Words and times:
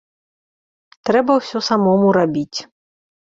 Трэба 1.09 1.31
ўсё 1.41 1.57
самому 1.69 2.07
рабіць. 2.19 2.59